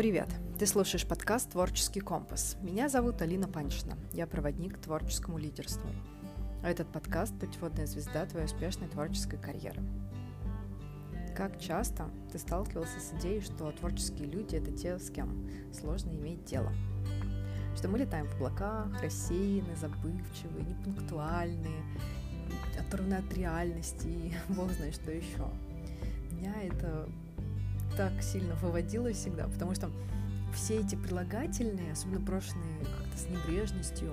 [0.00, 0.30] Привет!
[0.58, 2.56] Ты слушаешь подкаст «Творческий компас».
[2.62, 3.98] Меня зовут Алина Паншина.
[4.14, 5.90] Я проводник к творческому лидерству.
[6.62, 9.82] А этот подкаст– путеводная звезда твоей успешной творческой карьеры.
[11.36, 15.46] Как часто ты сталкивался с идеей, что творческие люди– это те, с кем
[15.78, 16.72] сложно иметь дело?
[17.76, 21.82] Что мы летаем в облаках, рассеянные, забывчивые, непунктуальные,
[22.78, 25.46] оторванные от реальности и бог знает что еще.
[26.30, 27.06] Меня это
[28.00, 29.90] так сильно выводило всегда, потому что
[30.54, 34.10] все эти прилагательные, особенно брошенные как-то с небрежностью,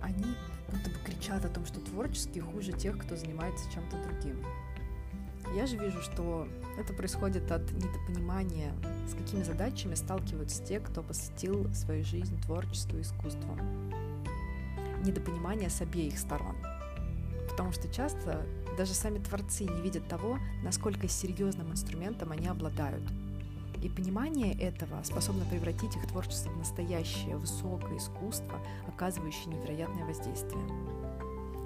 [0.00, 0.24] они
[0.70, 4.36] будто бы кричат о том, что творческие хуже тех, кто занимается чем-то другим.
[5.56, 6.46] Я же вижу, что
[6.78, 8.72] это происходит от недопонимания,
[9.08, 13.58] с какими задачами сталкиваются те, кто посвятил свою жизнь творчеству и искусству.
[15.04, 16.54] Недопонимание с обеих сторон.
[17.58, 23.02] Потому что часто даже сами творцы не видят того, насколько серьезным инструментом они обладают.
[23.82, 30.64] И понимание этого способно превратить их творчество в настоящее высокое искусство, оказывающее невероятное воздействие.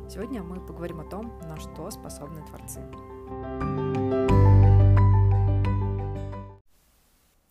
[0.08, 2.81] Сегодня мы поговорим о том, на что способны творцы.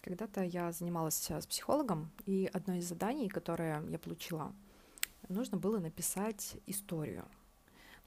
[0.01, 4.51] Когда-то я занималась с психологом, и одно из заданий, которое я получила,
[5.29, 7.25] нужно было написать историю–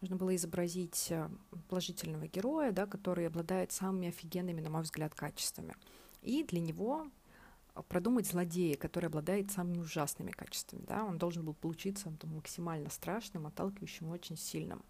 [0.04, 1.30] Нужно было изобразить э,
[1.70, 5.74] положительного героя, да, который обладает самыми офигенными, на мой взгляд, качествами.
[6.20, 7.06] И для него
[7.74, 10.84] э, продумать злодея, который обладает самыми ужасными качествами.
[10.86, 11.04] Да?
[11.06, 14.84] Он должен был получиться там, максимально страшным, отталкивающим, очень сильным.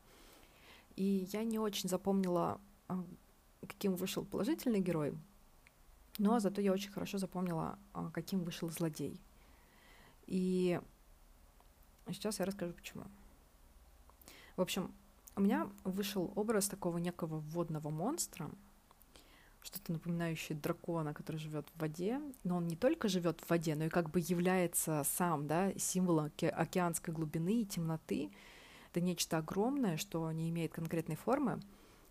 [0.97, 2.95] И я не очень запомнила, э,
[3.69, 5.17] каким вышел положительный герой,
[6.19, 7.79] но зато я очень хорошо запомнила,
[8.13, 9.21] каким вышел злодей.
[10.27, 10.81] И
[12.09, 13.05] сейчас я расскажу, почему.
[14.57, 14.93] В общем,
[15.37, 18.51] у меня вышел образ такого некого водного монстра,
[19.63, 23.85] что-то напоминающее дракона, который живет в воде, но он не только живет в воде, но
[23.85, 28.31] и как бы является сам, да, символом океанской глубины и темноты.
[28.91, 31.61] Это нечто огромное, что не имеет конкретной формы,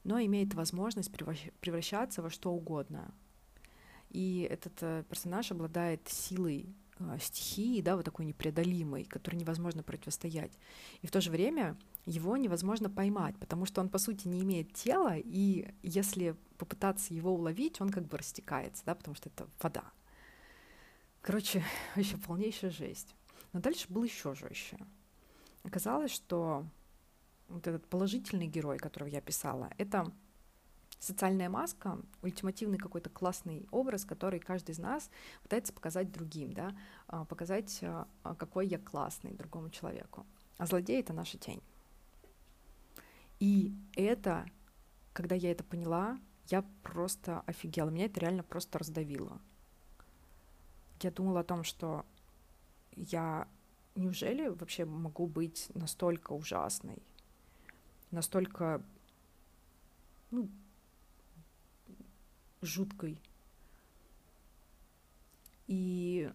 [0.03, 3.13] но имеет возможность превращаться во что угодно.
[4.09, 10.51] И этот э, персонаж обладает силой э, стихии, да, вот такой непреодолимой, которой невозможно противостоять.
[11.01, 14.73] И в то же время его невозможно поймать, потому что он, по сути, не имеет
[14.73, 19.85] тела, и если попытаться его уловить, он как бы растекается, да, потому что это вода.
[21.21, 21.63] Короче,
[21.95, 23.15] вообще полнейшая жесть.
[23.53, 24.77] Но дальше был еще жестче.
[25.63, 26.65] Оказалось, что
[27.47, 30.11] вот этот положительный герой, которого я писала, это
[30.99, 35.09] социальная маска, ультимативный какой-то классный образ, который каждый из нас
[35.43, 36.75] пытается показать другим, да,
[37.07, 40.25] а, показать, а, какой я классный другому человеку.
[40.57, 41.61] А злодей— это наша тень.
[43.43, 44.45] И это,
[45.11, 46.17] когда я это поняла,
[46.47, 47.89] я просто офигела.
[47.89, 49.41] Меня это реально просто раздавило.
[51.01, 52.05] Я думала о том, что
[52.95, 53.49] я
[53.95, 57.03] неужели вообще могу быть настолько ужасной,
[58.11, 58.81] настолько
[60.31, 60.49] ну,
[62.61, 63.21] жуткой.
[65.67, 66.31] И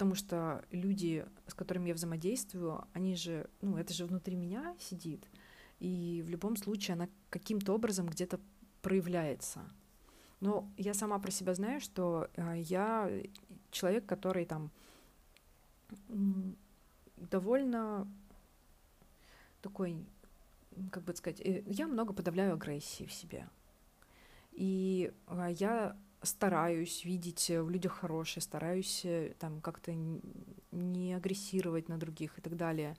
[0.00, 5.28] потому что люди, с которыми я взаимодействую, они же, ну, это же внутри меня сидит,
[5.78, 8.40] и в любом случае она каким-то образом где-то
[8.80, 9.60] проявляется.
[10.40, 13.10] Но я сама про себя знаю, что э, я
[13.70, 14.70] человек, который там
[17.18, 18.08] довольно
[19.60, 19.98] такой,
[20.90, 23.46] как бы сказать, э, я много подавляю агрессии в себе.
[24.52, 29.92] И э, я стараюсь видеть в людях хорошее, стараюсь э, там как-то
[30.70, 32.96] не агрессировать на других и так далее.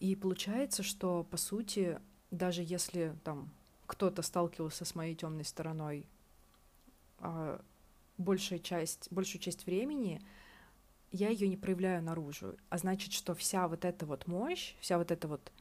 [0.00, 1.98] И получается, что по сути,
[2.30, 3.50] даже если там
[3.86, 6.06] кто-то сталкивался с моей темной стороной,
[7.18, 7.60] а,
[8.18, 10.22] большая часть, большую часть времени
[11.10, 12.56] я ее не проявляю наружу.
[12.68, 15.52] А значит, что вся вот эта вот мощь, вся вот эта вот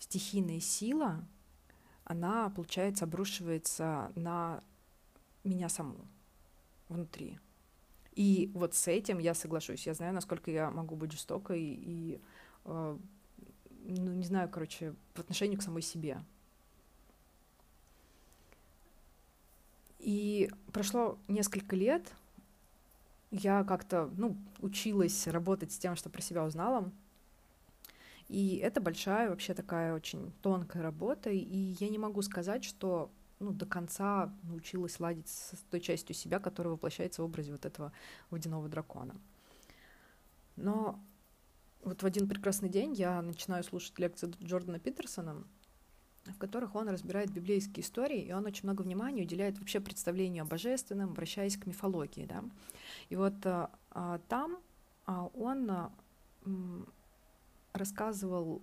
[0.00, 1.24] стихийная сила,
[2.04, 4.62] она, получается, обрушивается на
[5.44, 5.96] меня саму
[6.88, 7.38] внутри.
[8.14, 9.86] И вот с этим я соглашусь.
[9.86, 12.20] Я знаю, насколько я могу быть жестокой и,
[12.64, 12.98] э,
[13.84, 16.20] ну, не знаю, короче, в отношении к самой себе.
[19.98, 22.12] И прошло несколько лет,
[23.30, 26.90] я как-то, ну, училась работать с тем, что про себя узнала.
[28.28, 33.10] И это большая вообще такая очень тонкая работа, и я не могу сказать, что
[33.42, 37.92] ну, до конца научилась ладить с той частью себя, которая воплощается в образе вот этого
[38.30, 39.16] водяного дракона.
[40.56, 41.02] Но
[41.82, 45.42] вот в один прекрасный день я начинаю слушать лекции Джордана Питерсона,
[46.26, 50.46] в которых он разбирает библейские истории, и он очень много внимания уделяет вообще представлению о
[50.46, 52.26] божественном, обращаясь к мифологии.
[52.26, 52.44] Да?
[53.08, 54.58] И вот а, там
[55.06, 55.92] а, он а,
[57.72, 58.62] рассказывал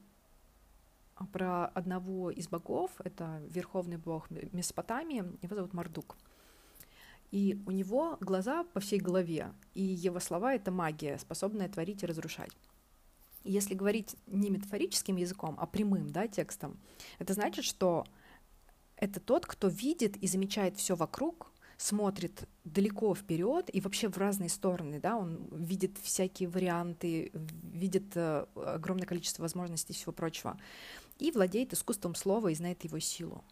[1.27, 6.15] про одного из богов, это верховный бог Месопотамии, его зовут Мардук.
[7.31, 12.07] И у него глаза по всей голове, и его слова— это магия, способная творить и
[12.07, 12.51] разрушать.
[13.43, 16.79] Если говорить не метафорическим языком, а прямым да, текстом,
[17.19, 18.05] это значит, что
[18.95, 24.49] это тот, кто видит и замечает все вокруг, смотрит далеко вперед и вообще в разные
[24.49, 30.59] стороны, да, он видит всякие варианты, видит э, огромное количество возможностей и всего прочего,
[31.19, 33.43] и владеет искусством слова и знает его силу,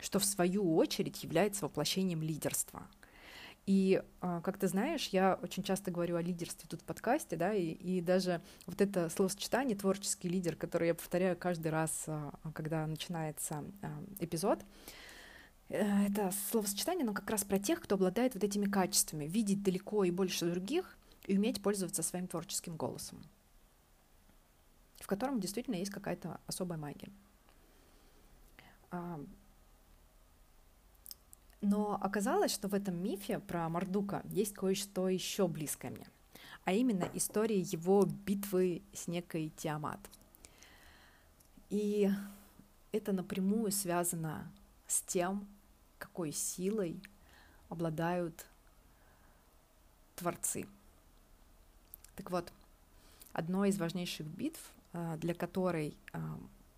[0.00, 2.88] что в свою очередь является воплощением лидерства—
[3.66, 7.54] и, а, как ты знаешь, я очень часто говорю о лидерстве тут в подкасте, да,
[7.54, 12.86] и, и даже вот это словосочетание «творческий лидер», которое я повторяю каждый раз, а, когда
[12.86, 14.60] начинается а, эпизод,
[15.70, 20.04] э, это словосочетание, оно как раз про тех, кто обладает вот этими качествами, видеть далеко
[20.04, 23.22] и больше других и уметь пользоваться своим творческим голосом,
[25.04, 27.12] в котором действительно есть какая-то особая магия.
[31.60, 36.06] Но оказалось, что в этом мифе про Мардука есть кое-что еще близкое мне,
[36.64, 40.00] а именно история его битвы с некой Тиамат.
[41.68, 42.10] И
[42.90, 44.50] это напрямую связано
[44.86, 45.46] с тем,
[45.98, 47.02] какой силой
[47.68, 48.46] обладают
[50.16, 50.66] творцы.
[52.16, 52.50] Так вот,
[53.34, 56.18] одной из важнейших битв, для которой э,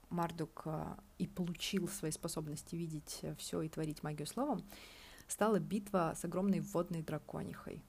[0.09, 4.65] Мардук а, и получил свои способности видеть э, все и творить магию словом,
[5.27, 7.83] стала битва с огромной водной драконихой.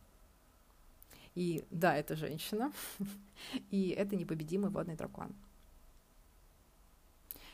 [1.36, 2.74] И да, это женщина,
[3.72, 5.36] и это непобедимый водный дракон.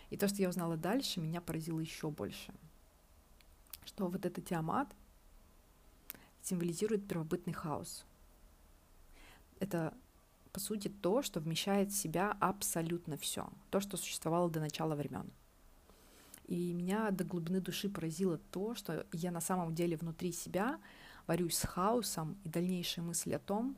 [0.10, 2.54] И то, что я узнала дальше, меня поразило еще больше.
[3.84, 4.96] Что вот этот Тиамат
[6.42, 8.06] символизирует первобытный хаос.
[9.60, 9.94] Это
[10.54, 15.30] по сути, то, что вмещает в себя абсолютно все, то, что существовало до начала времен.
[16.46, 20.80] И меня до глубины души поразило то, что я на самом деле внутри себя
[21.26, 23.76] борюсь с хаосом, и дальнейшая мысль о том,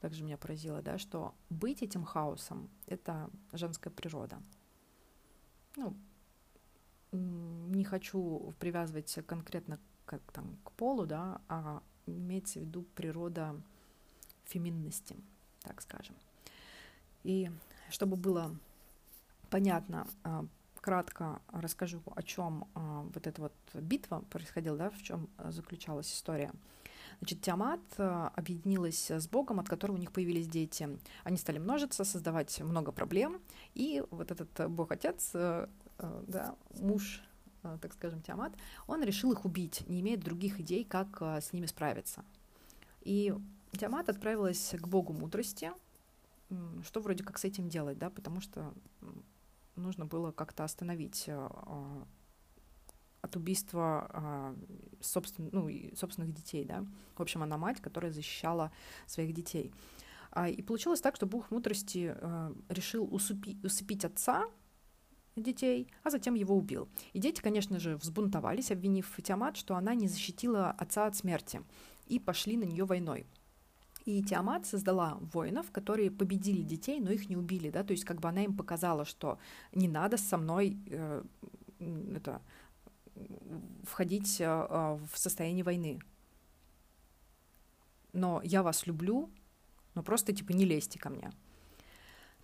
[0.00, 4.40] также меня поразило, да, что быть этим хаосом— это женская природа.
[5.76, 5.94] Ну,
[7.12, 13.60] не хочу привязывать конкретно как, там, к полу, да, а имеется в виду природа
[14.44, 15.16] феминности—
[15.64, 16.14] так скажем.
[17.24, 17.50] И
[17.90, 18.54] чтобы было
[19.50, 20.44] понятно, а,
[20.80, 26.52] кратко расскажу, о чем а, вот эта вот битва происходила, да, в чем заключалась история.
[27.20, 30.88] Значит, Тиамат а, объединилась с Богом, от которого у них появились дети.
[31.22, 33.40] Они стали множиться, создавать много проблем,
[33.74, 37.22] и вот этот Бог-отец, да, муж,
[37.62, 38.52] так скажем, Тиамат,
[38.86, 42.24] он решил их убить, не имея других идей, как с ними справиться.
[43.02, 43.32] И
[43.76, 45.72] Диамат отправилась к богу мудрости,
[46.82, 48.74] что вроде как с этим делать, да, потому что
[49.76, 52.06] нужно было как-то остановить э, а,
[53.22, 54.56] от убийства а,
[55.00, 56.86] собствен, ну, собственных детей, да.
[57.16, 58.70] В общем, она мать, которая защищала
[59.06, 59.72] своих детей.
[60.30, 64.44] А, и получилось так, что бог мудрости э, решил усыпи, усыпить отца
[65.36, 66.88] детей, а затем его убил.
[67.12, 71.62] И дети, конечно же, взбунтовались, обвинив Тиамат, что она не защитила отца от смерти,
[72.06, 73.26] и пошли на нее войной.
[74.04, 78.20] И Тиамат создала воинов, которые победили детей, но их не убили, да, то есть как
[78.20, 79.38] бы она им показала, что
[79.72, 81.22] не надо со мной э,
[82.14, 82.42] это,
[83.84, 86.00] входить э, э, в состояние войны.
[88.12, 89.30] Но я вас люблю,
[89.94, 91.32] но просто типа не лезьте ко мне.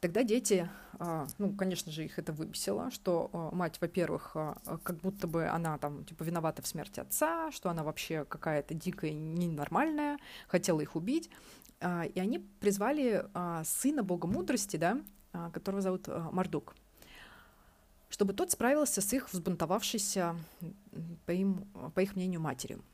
[0.00, 0.66] Тогда дети,
[0.99, 5.47] а, ну, конечно же, их это выбесило, что а, мать, во-первых, а, как будто бы
[5.47, 10.97] она там, типа, виновата в смерти отца, что она вообще какая-то дикая, ненормальная, хотела их
[10.97, 11.30] убить.
[11.83, 13.25] И они призвали
[13.64, 15.00] сына бога мудрости, да,
[15.54, 16.75] которого зовут Мардук,
[18.11, 20.37] чтобы тот справился с их взбунтовавшейся,
[21.25, 22.85] по, им, по их мнению, матерью.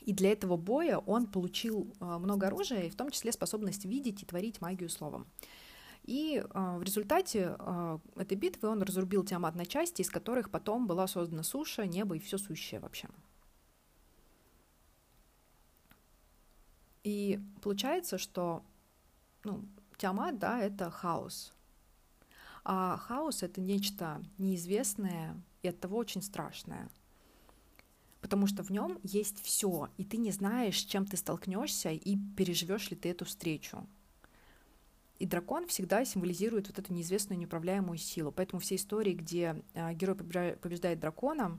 [0.00, 4.26] И для этого боя он получил много оружия, и в том числе способность видеть и
[4.26, 5.28] творить магию словом.
[6.08, 10.86] И а, в результате а, этой битвы он разрубил Тиамат на части, из которых потом
[10.86, 13.10] была создана суша, небо и все сущее вообще.
[17.04, 18.62] И получается, что
[19.44, 19.62] ну,
[19.98, 21.52] Тиамат, да, это хаос.
[22.64, 26.88] А хаос— это нечто неизвестное и от того очень страшное.
[28.22, 32.16] Потому что в нем есть все, и ты не знаешь, с чем ты столкнешься и
[32.34, 33.86] переживешь ли ты эту встречу.
[35.18, 38.30] И дракон всегда символизирует вот эту неизвестную, неуправляемую силу.
[38.30, 41.58] Поэтому все истории, где э, герой побеждает дракона,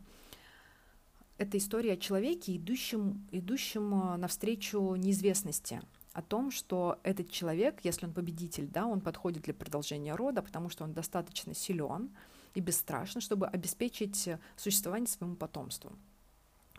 [1.38, 5.82] это история о человеке, идущем, идущем э, навстречу неизвестности,
[6.14, 10.70] о том, что этот человек, если он победитель, да, он подходит для продолжения рода, потому
[10.70, 12.12] что он достаточно силен
[12.56, 15.92] и бесстрашен, чтобы обеспечить существование своему потомству.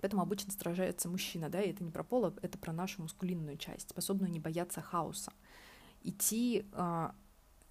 [0.00, 3.58] Поэтому обычно сражается мужчина, да, и это не про пол, а это про нашу мускулинную
[3.58, 5.32] часть, способную не бояться хаоса,
[6.02, 7.14] идти а,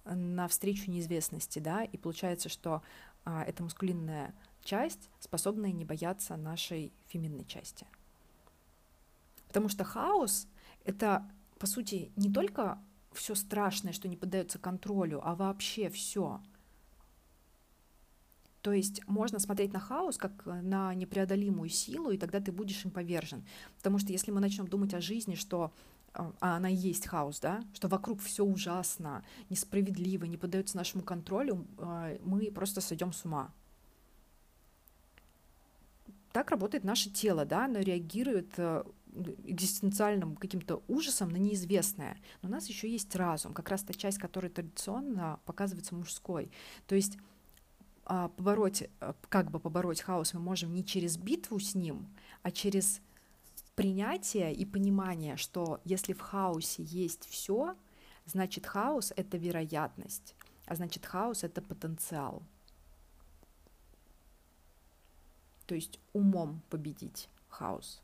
[0.04, 2.82] навстречу неизвестности, да, и получается, что
[3.24, 7.86] а, эта мускулинная часть, способная не бояться нашей феминной части.
[9.48, 10.46] Потому что хаос—
[10.84, 12.78] это, по сути, не только
[13.12, 16.40] все страшное, что не поддается контролю, а вообще все.
[18.62, 22.90] То есть можно смотреть на хаос как на непреодолимую силу, и тогда ты будешь им
[22.90, 23.44] повержен.
[23.78, 25.72] Потому что если мы начнем думать о жизни, что
[26.12, 31.02] а, а она и есть хаос, да, что вокруг все ужасно, несправедливо, не поддается нашему
[31.04, 33.52] контролю, а, мы просто сойдем с ума.
[36.32, 38.84] Так работает наше тело, да, оно реагирует э,
[39.44, 42.16] экзистенциальным каким-то ужасом на неизвестное.
[42.40, 46.52] Но у нас еще есть разум, как раз та часть, которая традиционно показывается мужской.
[46.86, 47.18] То есть
[48.04, 52.08] а, побороть, э, как бы побороть хаос мы можем не через битву с ним,
[52.42, 53.00] а через
[53.74, 57.76] принятие и понимание, что если в хаосе есть все,
[58.26, 60.34] значит хаос это вероятность,
[60.66, 62.42] а значит хаос это потенциал.
[65.66, 68.02] То есть умом победить хаос.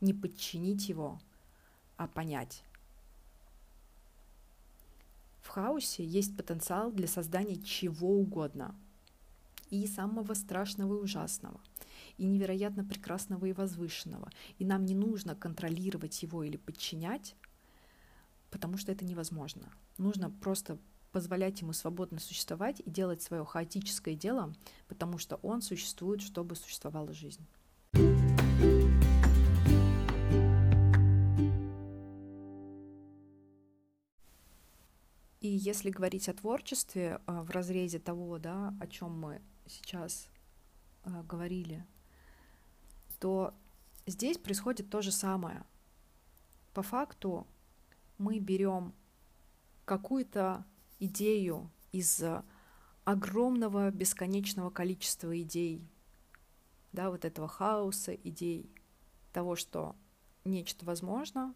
[0.00, 1.18] Не подчинить его,
[1.96, 2.62] а понять.
[5.40, 8.74] В хаосе есть потенциал для создания чего угодно–
[9.70, 11.60] и самого страшного и ужасного,
[12.18, 14.30] и невероятно прекрасного и возвышенного.
[14.58, 17.36] И нам не нужно контролировать его или подчинять,
[18.50, 19.70] потому что это невозможно.
[19.98, 20.78] Нужно просто
[21.12, 24.52] позволять ему свободно существовать и делать свое хаотическое дело,
[24.88, 27.46] потому что он существует, чтобы существовала жизнь.
[35.40, 40.28] И если говорить о творчестве а, в разрезе того, да, о чем мы сейчас
[41.04, 41.86] э, говорили,
[43.18, 43.54] то
[44.06, 45.64] здесь происходит то же самое.
[46.74, 47.46] По факту
[48.18, 48.94] мы берем
[49.84, 50.64] какую-то
[50.98, 52.22] идею из
[53.04, 55.86] огромного бесконечного количества идей,
[56.92, 58.70] да, вот этого хаоса идей,
[59.32, 59.94] того, что
[60.44, 61.54] нечто возможно,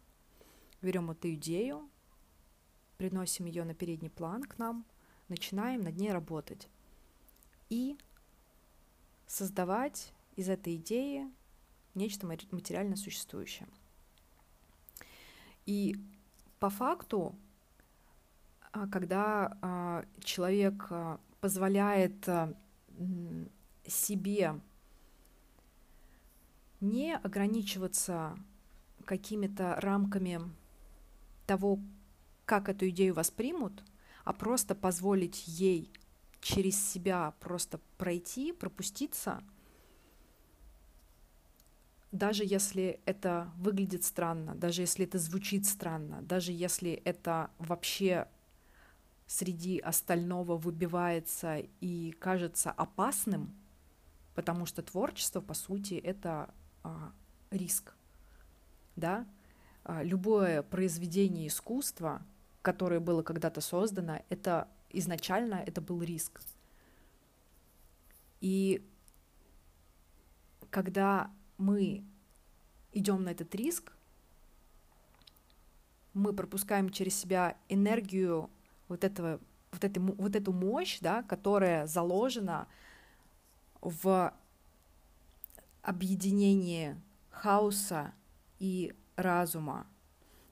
[0.81, 1.89] берем эту идею,
[2.97, 4.85] приносим ее на передний план к нам,
[5.27, 6.69] начинаем над ней работать
[7.69, 7.97] и
[9.27, 11.31] создавать из этой идеи
[11.95, 13.67] нечто материально существующее.
[15.65, 15.95] И
[16.59, 17.35] по факту,
[18.71, 22.27] а, когда а, человек а, позволяет
[23.87, 24.59] себе
[26.79, 28.37] не ограничиваться
[29.05, 30.41] какими-то рамками
[31.47, 31.79] того,
[32.45, 33.83] как эту идею воспримут,
[34.23, 35.91] а просто позволить ей
[36.41, 39.43] через себя просто пройти, пропуститься,
[42.11, 48.27] даже если это выглядит странно, даже если это звучит странно, даже если это вообще
[49.27, 53.55] среди остального выбивается и кажется опасным,
[54.35, 56.53] потому что творчество, по сути, это
[56.83, 57.13] а,
[57.49, 57.95] риск,
[58.97, 59.25] да,
[59.85, 62.21] а, любое произведение искусства,
[62.61, 66.41] которое было когда-то создано, это изначально это был риск.
[68.41, 68.85] И
[70.69, 72.03] когда мы
[72.91, 73.93] идем на этот риск,
[76.13, 78.49] мы пропускаем через себя энергию
[78.87, 79.39] вот этого,
[79.71, 82.67] вот, этой, вот эту мощь, да, которая заложена
[83.79, 84.33] в
[85.81, 86.99] объединении
[87.29, 88.13] хаоса
[88.59, 89.87] и разума,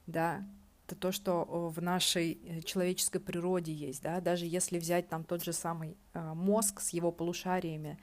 [0.07, 0.47] да,
[0.87, 5.43] это то, что в нашей э, человеческой природе есть, да, даже если взять там тот
[5.43, 7.99] же самый э, мозг с его полушариями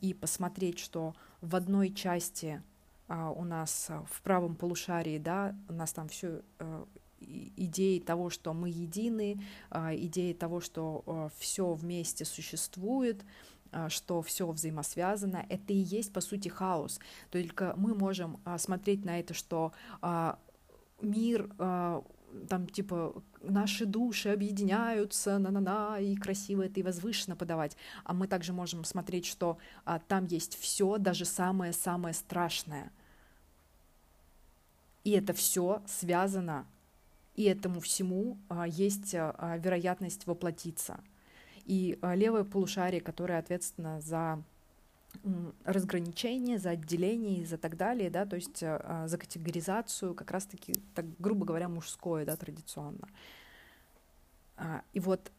[0.00, 2.62] и посмотреть, что в одной части
[3.08, 6.42] а, у нас э, в правом полушарии, да, у нас там все
[7.20, 13.24] идеи того, что мы едины, а, идеи того, что все вместе существует,
[13.72, 16.98] а, что все взаимосвязано, это и есть по сути хаос.
[17.30, 19.72] Только мы можем смотреть на это, что
[21.00, 21.50] мир
[22.48, 27.76] там типа наши души объединяются, на-на-на, и красиво это и возвышенно подавать.
[28.04, 32.92] А мы также можем смотреть, что а, там есть все, даже самое-самое страшное.
[35.04, 36.66] И это все связано
[37.36, 41.00] и этому всему есть вероятность воплотиться.
[41.64, 44.42] И левое полушарие, которое ответственно за
[45.64, 51.44] разграничение, за отделение за так далее, да, то есть за категоризацию, как раз-таки, так, грубо
[51.44, 53.08] говоря, мужское, да, традиционно.
[54.92, 55.32] И вот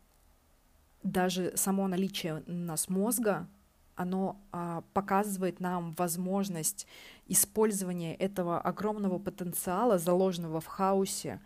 [1.03, 3.47] даже само наличие у нас мозга,
[3.95, 6.87] оно а, показывает нам возможность
[7.27, 11.39] использования этого огромного потенциала, заложенного в хаосе,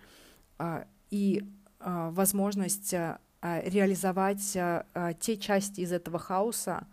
[0.58, 1.44] а, и
[1.79, 6.88] а, возможность а, реализовать а, а, те части из этого хаоса,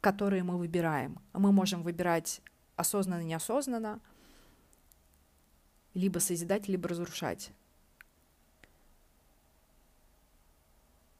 [0.00, 1.18] которые мы выбираем.
[1.32, 2.40] Мы можем выбирать
[2.76, 4.00] осознанно, неосознанно,
[5.94, 7.50] либо созидать, либо разрушать.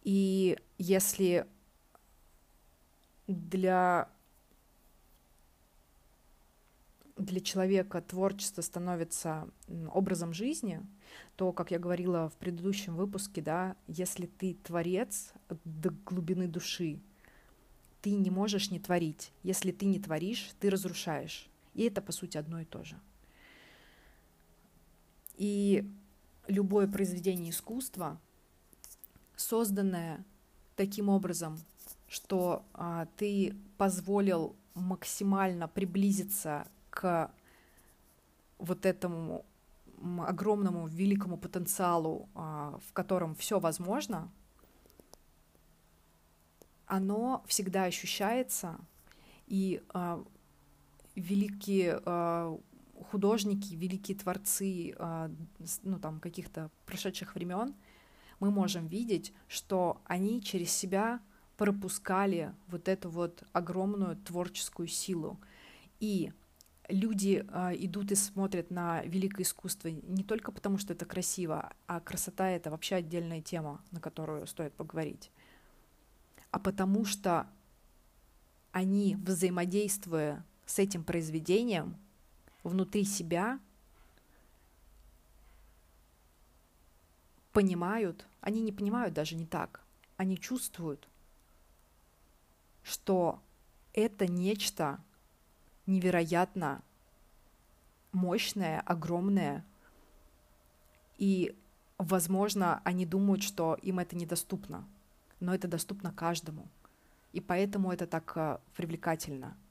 [0.03, 1.47] И если
[3.27, 4.09] для
[7.17, 9.49] для человека творчество становится
[9.93, 10.87] образом жизни,
[11.37, 15.33] то, как я говорила в предыдущем выпуске, да, если ты творец
[15.65, 17.01] до глубины души,
[18.07, 19.33] ты не можешь не творить.
[19.43, 21.49] Если ты не творишь, ты разрушаешь.
[21.75, 22.97] И это, по сути, одно и то же.
[25.35, 25.85] И
[26.47, 28.21] любое произведение искусства,
[29.35, 30.25] созданное
[30.77, 31.59] таким образом,
[32.07, 37.33] что а, ты позволил максимально приблизиться к
[38.59, 39.45] вот этому
[40.25, 44.31] огромному великому потенциалу, а, в котором все возможно,
[46.87, 48.79] оно всегда ощущается,
[49.47, 50.25] и а,
[51.15, 52.59] великие а,
[53.11, 55.31] художники, великие творцы, а,
[55.83, 57.75] ну там каких-то прошедших времен,
[58.41, 61.21] мы можем видеть, что они через себя
[61.57, 65.41] пропускали вот эту вот огромную творческую силу.
[66.01, 66.33] И
[66.89, 72.01] люди э, идут и смотрят на великое искусство не только потому, что это красиво, а
[72.01, 75.31] красота это вообще отдельная тема, на которую стоит поговорить,
[76.57, 77.47] а потому что
[78.73, 81.99] они, взаимодействуя с этим произведением,
[82.65, 83.61] внутри себя
[87.53, 89.83] понимают, они не понимают даже не так,
[90.17, 91.07] они чувствуют,
[92.83, 93.39] что
[93.93, 94.99] это нечто
[95.85, 96.81] невероятно
[98.13, 99.63] мощное, огромное,
[101.19, 101.55] и,
[101.99, 104.89] возможно, они думают, что им это недоступно,
[105.41, 106.69] но это доступно каждому,
[107.33, 109.57] и поэтому это так э, привлекательно–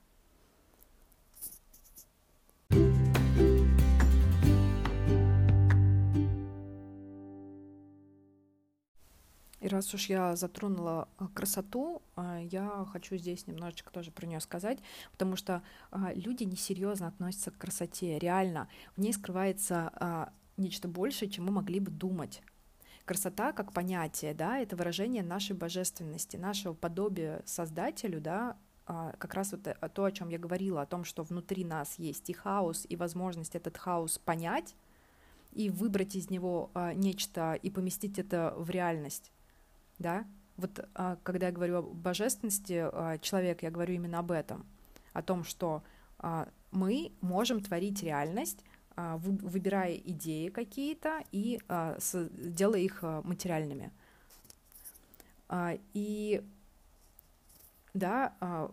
[9.66, 14.40] И раз уж я затронула а, красоту, а, я хочу здесь немножечко тоже про нее
[14.40, 14.78] сказать,
[15.12, 15.64] потому что
[16.14, 18.20] люди несерьезно относятся к красоте.
[18.20, 22.44] Реально, в ней скрывается нечто большее, чем мы могли бы думать.
[23.06, 29.68] Красота как понятие, да, это выражение нашей божественности, нашего подобия Создателю, да, как раз вот
[29.68, 32.96] э, то, о чем я говорила, о том, что внутри нас есть и хаос, и
[32.96, 34.76] возможность этот хаос понять
[35.54, 39.32] и выбрать из него нечто и поместить это в реальность
[40.00, 40.26] да,
[40.58, 44.66] вот а, когда я говорю о божественности а, человека, я говорю именно об этом,
[45.14, 45.84] о том, что
[46.18, 48.64] а, мы можем творить реальность,
[48.96, 51.60] выбирая идеи какие-то и
[52.00, 53.92] делая их материальными.
[55.94, 56.44] И
[57.94, 58.72] да,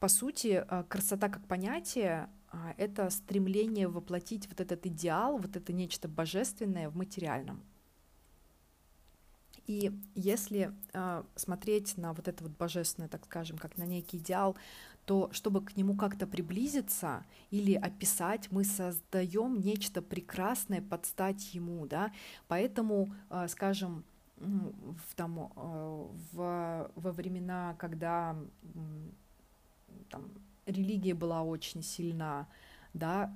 [0.00, 2.28] по сути, красота как понятие—
[2.76, 7.62] это стремление воплотить вот этот идеал, вот это нечто божественное в материальном.
[9.66, 10.74] И если
[11.36, 14.56] смотреть на вот это вот божественное, так скажем, как на некий идеал,
[15.04, 21.86] то чтобы к нему как-то приблизиться или описать, мы создаем нечто прекрасное под стать ему,
[21.86, 22.12] да.
[22.48, 24.04] Поэтому, э, скажем,
[24.36, 28.36] в, там, э, в, во времена, когда
[30.10, 30.30] там,
[30.66, 32.48] религия была очень сильна,
[32.94, 33.34] да,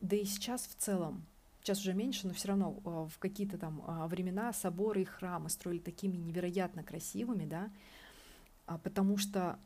[0.00, 1.26] да и сейчас в целом
[1.60, 5.78] сейчас уже меньше, но все равно а, в какие-то там времена соборы и храмы строили
[5.78, 7.70] такими невероятно красивыми, да,
[8.66, 9.60] а, потому что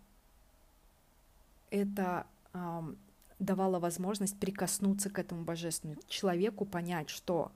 [1.70, 2.26] это
[3.38, 7.52] давало возможность прикоснуться к этому божественному, человеку понять, что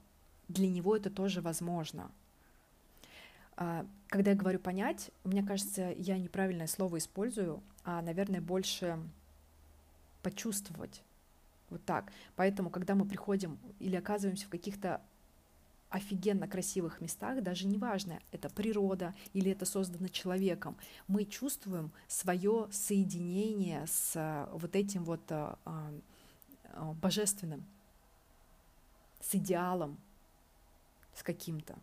[0.49, 2.11] для него это тоже возможно.
[3.57, 8.99] Когда я говорю понять, мне кажется, я неправильное слово использую, а, наверное, больше
[10.23, 11.03] почувствовать
[11.69, 12.11] вот так.
[12.37, 15.01] Поэтому, когда мы приходим или оказываемся в каких-то
[15.91, 20.77] офигенно красивых местах, даже неважно, это природа или это создано человеком,
[21.09, 27.65] мы чувствуем свое соединение с э, вот этим вот а, а, божественным,
[29.21, 29.99] с идеалом,
[31.15, 31.77] с каким-то.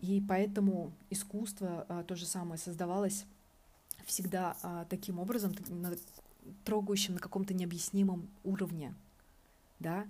[0.00, 3.24] И поэтому искусство то же самое создавалось
[4.04, 5.54] всегда таким образом,
[6.64, 8.94] трогающим на каком-то необъяснимом уровне.
[9.78, 10.06] Да?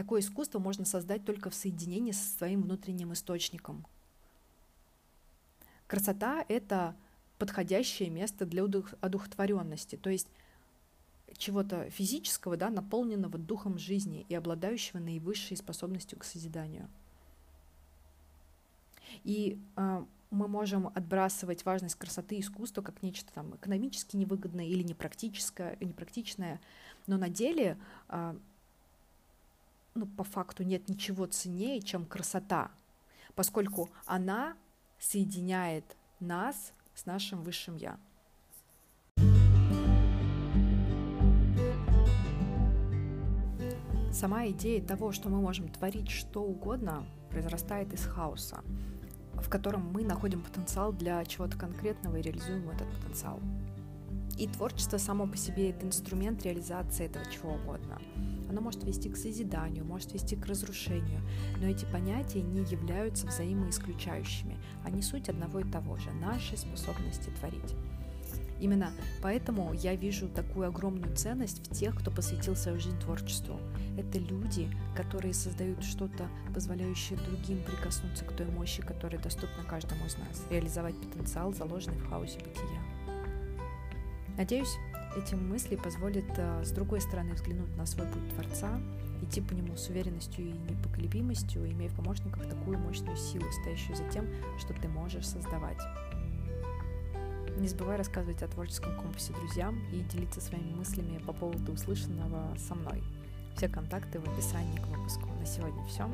[0.00, 3.84] Такое искусство можно создать только в соединении со своим внутренним источником.
[5.86, 6.96] Красота— это
[7.36, 10.26] подходящее место для одухотворенности, то есть
[11.36, 16.88] чего-то физического, да, наполненного духом жизни и обладающего наивысшей способностью к созиданию.
[19.22, 25.76] И э, мы можем отбрасывать важность красоты искусства как нечто там экономически невыгодное или непрактическое,
[25.78, 26.58] непрактичное,
[27.06, 27.76] но на деле,
[28.08, 28.34] э,
[30.00, 32.70] ну, по факту нет ничего ценнее, чем красота,
[33.34, 34.56] поскольку она
[34.98, 35.84] соединяет
[36.20, 37.98] нас с нашим высшим я.
[44.10, 48.64] Сама идея того, что мы можем творить что угодно, произрастает из хаоса,
[49.34, 53.38] в котором мы находим потенциал для чего-то конкретного и реализуем этот потенциал.
[54.38, 58.00] И творчество само по себе это инструмент реализации этого чего угодно.
[58.50, 61.20] Оно может вести к созиданию, может вести к разрушению,
[61.60, 64.58] но эти понятия не являются взаимоисключающими.
[64.84, 67.76] Они суть одного и того же– нашей способности творить.
[68.60, 68.90] Именно
[69.22, 73.60] поэтому я вижу такую огромную ценность в тех, кто посвятил свою жизнь творчеству.
[73.96, 80.18] Это люди, которые создают что-то, позволяющее другим прикоснуться к той мощи, которая доступна каждому из
[80.18, 82.82] нас, реализовать потенциал, заложенный в хаосе бытия.
[84.36, 84.76] Надеюсь,
[85.16, 88.80] эти мысли позволят э, с другой стороны взглянуть на свой путь Творца,
[89.22, 94.08] идти по нему с уверенностью и непоколебимостью, имея в помощниках такую мощную силу, стоящую за
[94.08, 94.26] тем,
[94.58, 95.80] что ты можешь создавать.
[97.58, 102.74] Не забывай рассказывать о творческом компасе друзьям и делиться своими мыслями по поводу услышанного со
[102.74, 103.02] мной.
[103.56, 105.28] Все контакты в описании к выпуску.
[105.38, 106.08] На сегодня все.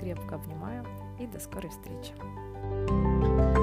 [0.00, 0.86] Крепко обнимаю
[1.18, 2.12] и до скорой встречи.
[2.62, 3.59] thank you